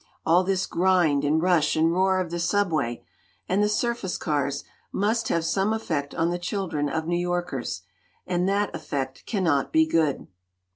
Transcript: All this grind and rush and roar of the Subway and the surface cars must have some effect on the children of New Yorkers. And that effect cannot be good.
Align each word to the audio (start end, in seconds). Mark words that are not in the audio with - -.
All 0.25 0.43
this 0.43 0.65
grind 0.65 1.23
and 1.23 1.39
rush 1.39 1.75
and 1.75 1.93
roar 1.93 2.19
of 2.19 2.31
the 2.31 2.39
Subway 2.39 3.03
and 3.47 3.61
the 3.61 3.69
surface 3.69 4.17
cars 4.17 4.63
must 4.91 5.27
have 5.27 5.45
some 5.45 5.73
effect 5.73 6.15
on 6.15 6.31
the 6.31 6.39
children 6.39 6.89
of 6.89 7.05
New 7.05 7.19
Yorkers. 7.19 7.83
And 8.25 8.49
that 8.49 8.73
effect 8.75 9.27
cannot 9.27 9.71
be 9.71 9.85
good. 9.85 10.25